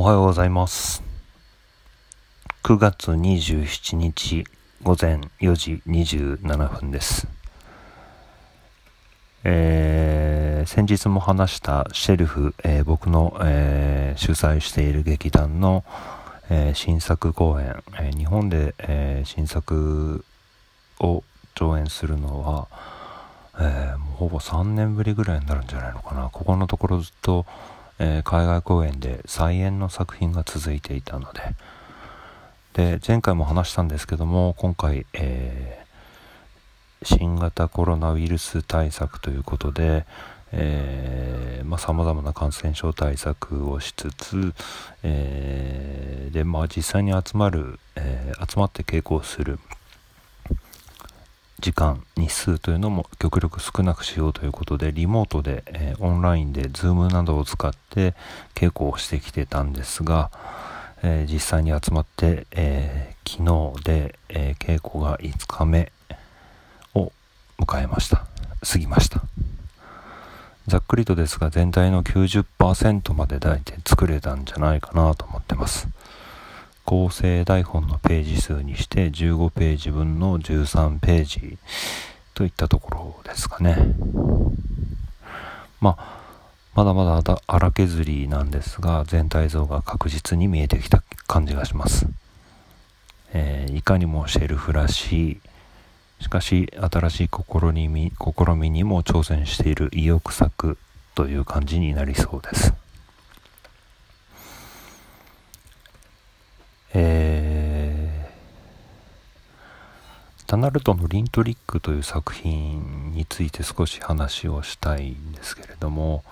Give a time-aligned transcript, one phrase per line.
[0.00, 1.02] おはようございます。
[2.62, 4.44] 9月27日
[4.84, 7.26] 午前4時27分です。
[9.42, 15.84] えー先日も話したシェルフ、えー僕の、えー主催している劇団の、
[16.48, 20.24] え新作公演、え日本で、え新作
[21.00, 21.24] を
[21.56, 22.68] 上演するのは、
[23.58, 27.46] えもうほぼ3年ぶりぐらいになるんじゃないのかなここのところずっと、
[27.98, 31.54] えー海外公演で再演の作品が続いていたので。
[32.74, 35.88] で前回も話したんですけども今回、えー
[37.02, 40.04] 新型コロナウイルス対策ということで
[41.78, 44.54] さまざ、まな感染症対策をしつつ、
[45.02, 49.60] えーでまあ、実際に集まる、え集まって稽古をする
[51.60, 58.14] 時間日数というのも極力少なくしようということでリモートで、えーオンラインで Zoom などを使って
[58.54, 60.30] 稽古をしてきてたんですが、
[61.02, 65.92] えー実際に集まって、えー昨日で、え稽古が5日目
[66.94, 67.12] を
[67.58, 68.24] 迎えました。
[68.66, 69.22] 過ぎました。
[70.68, 75.88] ざっくりとですが全体の90%まで大体作れたんじゃないかなと思ってます。
[76.88, 81.58] 構成台本のページ数にして15ページ分の13ページ
[82.32, 83.76] といったところですかね。
[85.82, 86.18] まあ
[86.74, 92.06] まだまだ荒削りなんですが全体像が確実に見えてきた感じがします、
[93.34, 95.40] えーいかにもシェルフらしい。
[96.22, 100.78] しかし新しい試み試みにも挑戦している意欲作
[101.14, 102.72] という感じになりそうです。
[110.48, 116.24] タナルトのリントリックという作品について少し話をしたいんですけれども、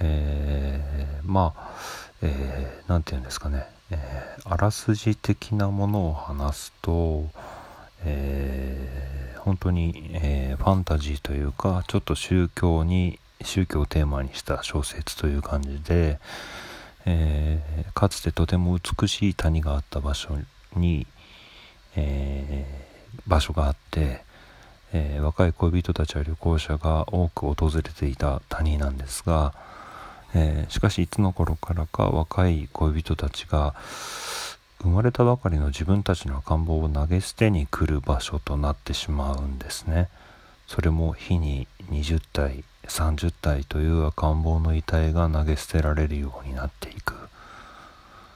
[0.00, 1.70] えー、まあ、
[2.22, 7.26] えー、なんて言うんですかね、えー、あらすじ的なものを話すと、
[8.06, 16.18] えー、本当に、えーファンタジーというかちょっと宗教に宗教をテーマにした小説という感じで、
[17.04, 20.38] えーかつてとても美しい谷があった場所
[20.74, 21.06] に、
[21.96, 22.95] えー
[23.26, 24.22] 場所があって、
[24.92, 29.52] えー若い恋人たちや旅行者が多く訪れていた谷なんですが、
[30.34, 33.74] えーしかしいつの頃からか若い恋人たちが
[34.82, 40.08] 生まれたばかりの自分たちの赤ん坊を投げ捨てに来る場所となってしまうんですね。
[40.66, 47.14] それも日に20体30体という赤ん坊の遺体が投げ捨てられるようになっていく。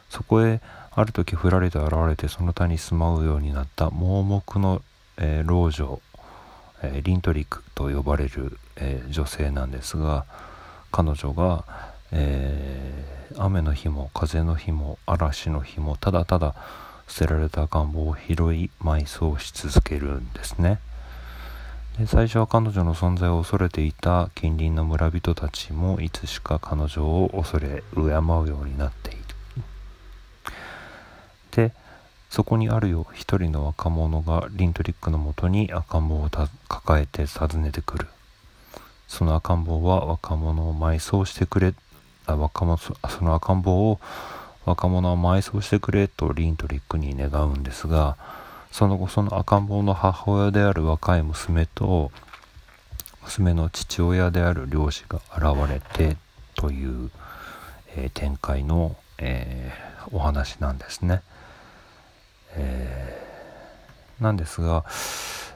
[0.09, 0.61] そこへ
[1.01, 4.83] ある時ふらりと現れてその他に住まうようになった盲目の、
[5.17, 6.01] えー老女、
[6.83, 10.27] えーリントリックと呼ばれる、えー女性なんですが
[10.93, 11.65] 彼女が、
[12.13, 16.55] えー雨の日も風の日も嵐の日もただただ
[17.07, 20.81] 捨てられた赤ん坊を拾い埋葬し続けるんですね。
[21.97, 29.21] で最初は彼女の存在を恐れていた近隣の村人たちもいつしか彼女を恐れ敬うようになっている
[31.51, 31.73] で
[32.31, 36.31] そこにあるよ一人の若者がリントリックのもとに赤ん坊を
[36.69, 38.07] 抱えて訪ねてくる
[39.09, 41.75] その赤ん坊は若者を埋葬してくれ
[42.27, 44.01] あ若者その赤ん坊を
[44.65, 48.17] 若者を埋葬してくれとリントリックに願うんですが
[48.71, 52.13] その後その赤ん坊の母親である若い娘と
[53.25, 56.17] 娘の父親である漁師が現れて
[56.55, 57.11] という、
[57.97, 61.23] えー展開の、えーお話なんですね。
[62.57, 64.85] えーなんですが、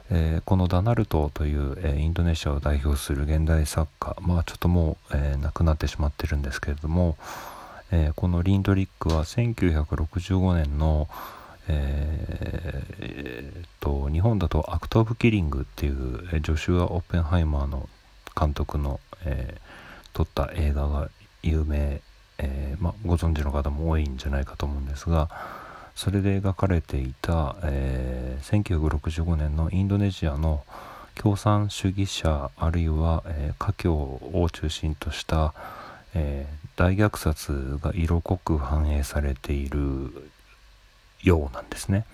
[0.09, 7.17] えーこのダナルトという、えーインドネシアを代表する現代作家まあちょっともう、えー亡くなってしまってるんですけれども、
[7.91, 11.07] えーこのリンドリックは1965年の
[11.67, 17.87] えーえーと日本だと「アクト・オブ・キリング」っていうジョシュア・オッペンハイマーの
[18.39, 19.61] 監督の、えー
[20.15, 21.09] 撮った映画が
[21.43, 21.99] 有名、
[22.37, 25.29] えーま、ご存知の方も多いんじゃないかと思うんですが
[25.95, 30.63] それで描かれていた、えー1965年のインドネシアの
[31.15, 35.53] 共産主義者あるいは、えー華僑を中心とした、
[36.13, 40.29] えー大虐殺が色濃く反映されている
[41.23, 42.05] ようなんですね。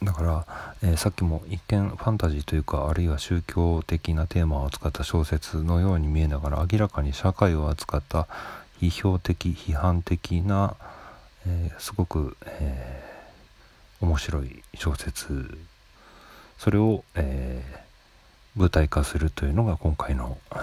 [0.00, 0.46] だから、
[0.82, 8.28] えーさっきも一見ファンタジーというかあるいは宗教的なテーマを扱った小説のように見えながら明らかに社会を扱った
[8.80, 10.76] 批評的批判的な、
[11.46, 13.06] えーすごく、えー
[13.98, 15.58] 面白い小説
[16.58, 17.86] それを、えー
[18.56, 20.56] 舞台化するというのが今回の、え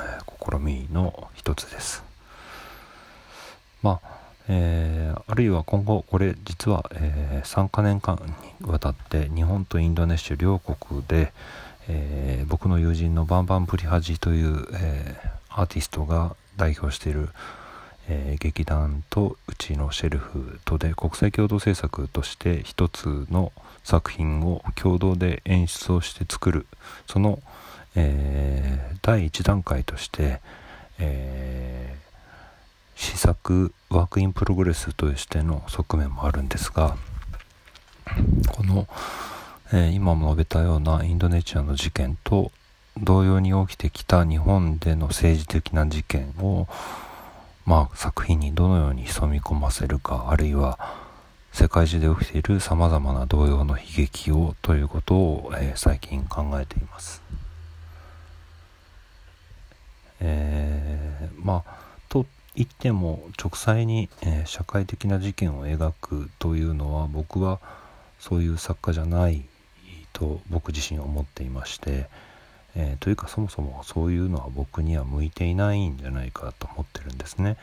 [0.50, 2.04] 試みの一つです。
[3.84, 8.20] まあえー、あるいは今後これ実は、えー、3カ年間
[8.62, 11.32] にわたって日本とインドネシア両国で、
[11.88, 17.30] えー、僕の友人のバンバンプリハジという、えー、アーティストが代表している、
[18.10, 23.52] えー、劇団とうちの shelf とで国際共同制作として一つの
[23.84, 26.66] 作品を共同で演出をして作る。
[27.08, 27.42] その、
[27.96, 30.42] えー、第1段階として、
[31.00, 36.98] えー、試作 work in progress としての側面もあるんですが
[38.48, 38.88] この
[39.76, 42.52] え、今も述べたようなインドネシアの事件と
[42.96, 46.68] 同様に起きてきた日本での政治的な事件を、
[47.66, 50.78] まあ、作品にどのように潜み込ませるかあるいは
[51.54, 57.22] 世界中で起きているさまざまな同様の悲劇をということを、えー、最近考えています。
[60.20, 61.76] えー、まあ
[62.10, 62.26] と
[62.56, 67.60] 言っても直裁に、えー、社会的な事件を描くというのは僕は
[68.20, 69.46] そういう作家じゃない
[70.12, 72.10] と僕自身思っていまして、
[72.76, 77.58] えー、というかそもそもそういうのは僕には向いていないんじゃないかと思ってるんですね。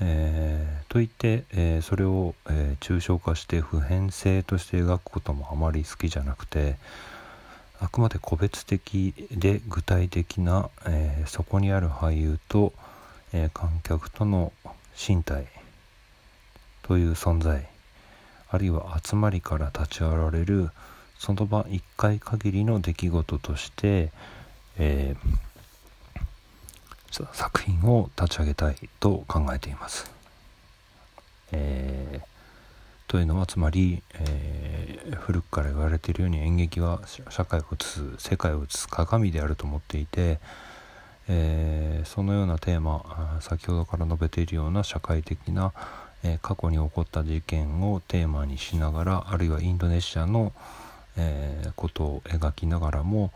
[0.00, 6.76] えー、といって、えー、それを、え抽象化して普遍性として描くこともあまり好きじゃなくて
[7.80, 12.72] あくまで個別的で具体的な、えそこにある俳優と、
[13.32, 14.52] え観客との
[14.96, 15.46] 身体
[16.82, 17.66] という存在
[18.50, 20.70] あるいは集まりから立ち現れる
[21.18, 24.10] その場1回限りの出来事として、
[24.78, 30.10] えー、作品を立ち上げたいと考えています。
[31.52, 40.40] えー、というのはつまり、えー、古くから言われているように演劇は社会を映す世界を映す鏡であると思っていて、
[41.28, 45.72] えー、そのようなテーマ先ほどから述べているような社会的な、
[46.24, 50.52] え過去に起こった事件をテーマにしながらあるいはインドネシアの、
[51.16, 53.32] えー、ことを描きながらも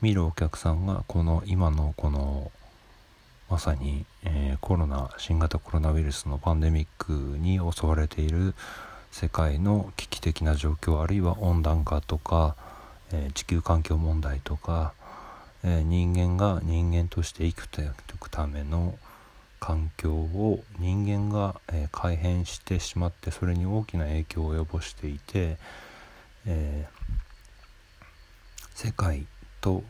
[0.00, 2.50] 見るお客さんがこの今のこの
[3.48, 8.54] まさに、えー、コロナ新型コロナウイルスのパンデミックに襲われている
[9.10, 12.56] 世界の危機的な状況あるいは温暖化とか、
[13.12, 14.94] えー、地球環境問題とか、
[15.62, 17.84] えー、人間が人間として生きてい
[18.18, 18.98] くための
[19.60, 25.56] 環境を人間が、え改変してしまってそれに大きな影響を及ぼしていて、
[26.46, 26.88] え
[28.74, 29.26] 世界
[29.60, 29.82] と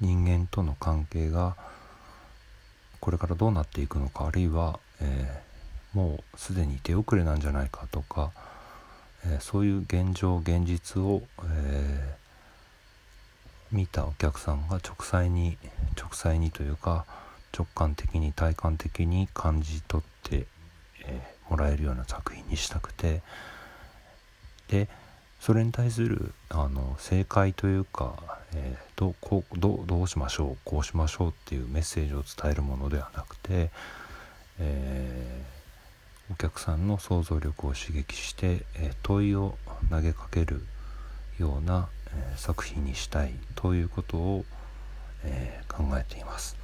[0.00, 1.56] 人間との関係が
[3.00, 8.32] これからどうなっていくのかあるいは、えー、もうすでに手遅れなんじゃないかとか、
[9.24, 15.58] えー、そういう現状現実を、えー、見たお客さんが直裁に
[15.98, 17.06] 直裁にというか
[17.56, 20.46] 直感的に体感的に感じ取って、
[21.04, 23.22] えもらえるような作品にしたくて。
[24.68, 24.88] で
[25.40, 28.14] それに対するあの正解というか、
[28.54, 33.70] えー、どこうどどうしましょうこうしましょうっていうメッセージを伝えるものではなくて、
[34.58, 39.56] えー、お客さんの想像力を刺激して、えー、問いを
[39.88, 40.62] 投げかける
[41.38, 44.44] ような、え作品にしたいということを、
[45.24, 46.54] え考えています。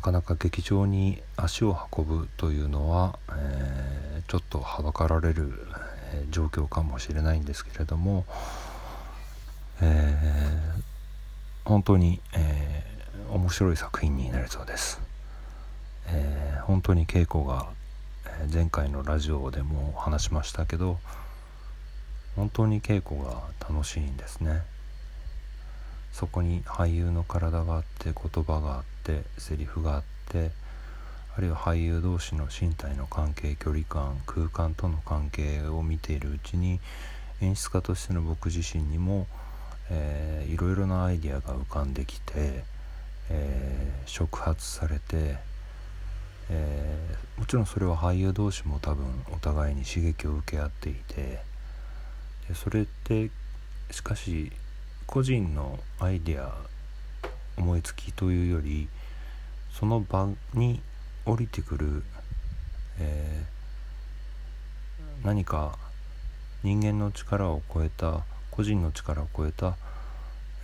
[0.00, 5.52] なかなか劇場に足を運ぶというのは、えー、ちょっとはばかられる、
[6.30, 8.24] 状況かもしれないんですけれども、
[9.82, 15.02] えー、本当に、えー、面白い作品になりそうです、
[16.06, 17.66] えー、本当に稽古が
[18.52, 20.98] 前回のラジオでも話しましたけど
[22.36, 24.62] 本当に稽古が楽しいんですね。
[26.12, 30.50] そこに俳優の体があって言葉があってセリフがあって
[31.36, 36.80] あるいは俳優同士の身体の関係距離感空間との関係を見ているうちに
[37.40, 39.26] 演出家としての僕自身にも、
[39.90, 42.64] えー、いろいろなアイディアが浮かんできて、
[43.30, 45.36] えー、触発されて、
[46.50, 51.40] えー、もちろんそれは俳優同士も多分お互いに刺激を受け合っていて
[52.48, 53.30] でそれって
[53.90, 54.52] しかし
[55.10, 56.54] 個人のアイデア
[57.56, 58.86] 思いつきというより
[59.72, 60.80] その場に
[61.26, 62.04] 降りてくる、
[63.00, 65.76] えー、何か
[66.62, 68.20] 人間の力を超えた
[68.52, 69.74] 個人の力を超えた、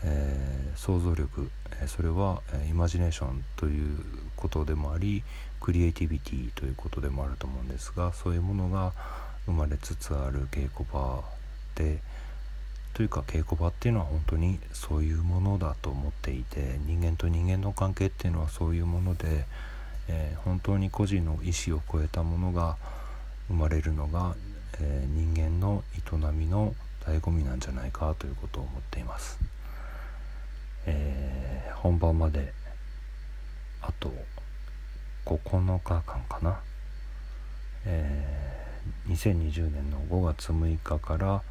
[0.04, 1.50] えー、想像力、
[1.82, 3.98] えそれは、イマジネーションという
[4.36, 5.24] ことでもあり
[5.60, 8.92] クリエイティビティということでもあると思うんですがそういうものが
[9.46, 11.24] 生まれつつある稽古場
[11.74, 12.00] で
[12.96, 19.44] というか稽古場っていうのは本当にそういうものだと思っていて人間と人間の関係っていうのはそういうもので、
[20.08, 22.78] えー、本当に個人の意思を超えたものが
[23.48, 24.34] 生まれるのが、
[24.80, 26.74] えー、人間の営みの
[27.04, 29.38] 醍醐味なんじゃないかということを思っています。
[30.86, 32.54] えー、本番まで
[33.82, 34.10] あと
[35.26, 36.60] 9日間かな、
[37.84, 41.42] えー、2020年の5月6日から、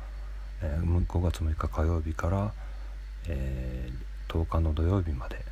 [0.62, 2.54] えー、5月6日火曜日から、
[3.28, 3.90] え、
[4.28, 5.44] 10日の土曜日まで、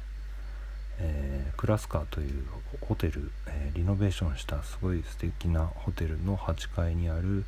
[0.99, 2.45] え、クラスカーという
[2.81, 7.45] ホテル、え、リノベーションしたすごい素敵なホテルの8階にある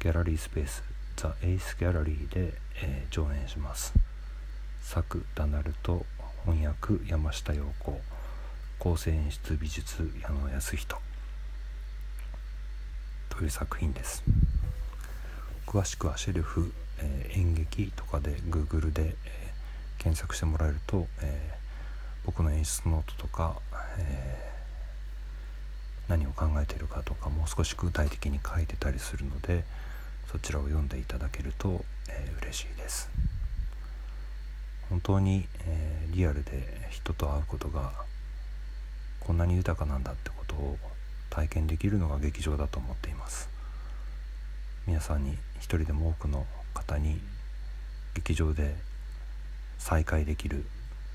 [0.00, 0.82] ギャラリースペース
[1.16, 3.94] ザ・エイスギャラリーで、え、上演します。
[4.82, 6.06] 作ダナルト
[6.44, 8.00] 翻訳山下陽子。
[8.80, 10.96] 構成演出美術矢野康人
[13.28, 14.22] という作品です。
[15.70, 19.14] 詳しくはシェルフ、え、演劇とかで Google で、え、
[19.98, 21.54] 検索してもらえると、え、
[22.26, 23.54] 僕の演出ノートとか、
[23.96, 24.50] え
[26.08, 29.62] 何を考えているかとかもう少し具体的に書いてたりするので
[30.32, 33.08] そちらを読んでいただけると、えー、嬉しいです。
[34.88, 37.92] 本当に、えリアルで人と会うことが
[39.20, 40.78] こんなに豊かなんだってことを
[41.30, 43.59] 体験できるのが劇場だと思っています。
[45.00, 47.22] 皆さんに一人でも多くの方に
[48.12, 48.74] 劇場で
[49.78, 50.66] 再会できる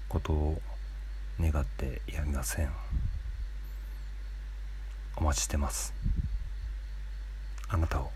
[0.10, 0.60] ことを
[1.40, 2.72] 願ってやみません。
[5.16, 5.94] お待ちしてます。
[7.68, 8.10] あなたを。